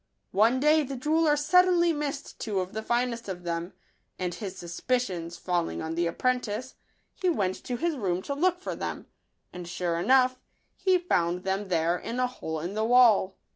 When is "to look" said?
8.23-8.59